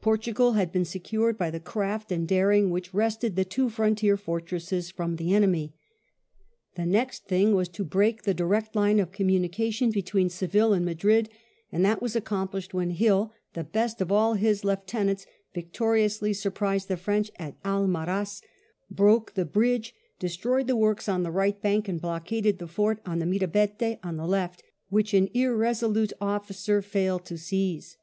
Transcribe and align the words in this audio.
Portugal 0.00 0.54
had 0.54 0.72
been 0.72 0.84
secured 0.84 1.38
by 1.38 1.52
the 1.52 1.60
craft 1.60 2.10
and 2.10 2.26
daring 2.26 2.68
which 2.70 2.92
wrested 2.92 3.36
the 3.36 3.44
two 3.44 3.68
frontier 3.68 4.16
fortresses 4.16 4.90
from 4.90 5.14
the 5.14 5.32
enemy. 5.32 5.72
The 6.74 6.84
next 6.84 7.26
thing 7.26 7.54
was 7.54 7.68
to 7.68 7.84
break 7.84 8.24
the 8.24 8.34
direct 8.34 8.74
line 8.74 8.98
of 8.98 9.12
communication 9.12 9.92
between 9.92 10.30
Seville 10.30 10.72
and 10.72 10.84
Madrid, 10.84 11.28
and 11.70 11.84
that 11.84 12.02
was 12.02 12.16
accomplished 12.16 12.74
when 12.74 12.90
Hill, 12.90 13.32
the 13.52 13.62
best 13.62 14.00
of 14.00 14.10
all 14.10 14.34
his 14.34 14.64
lieutenants, 14.64 15.26
victoriously 15.54 16.32
surprised 16.32 16.88
the 16.88 16.96
French 16.96 17.30
at 17.38 17.54
Almaraz, 17.64 18.42
broke 18.90 19.34
the 19.34 19.44
bridge, 19.44 19.94
destroyed 20.18 20.66
the 20.66 20.74
works 20.74 21.08
on 21.08 21.22
the 21.22 21.30
right 21.30 21.62
bank, 21.62 21.86
and 21.86 22.00
blockaded 22.00 22.58
the 22.58 22.66
fort 22.66 23.00
on 23.06 23.20
the 23.20 23.26
Mirabete 23.26 24.00
on 24.02 24.16
the 24.16 24.26
left, 24.26 24.64
which 24.88 25.14
an 25.14 25.28
irresolute 25.34 26.12
officer 26.20 26.82
failed 26.82 27.24
to 27.26 27.38
seize. 27.38 27.96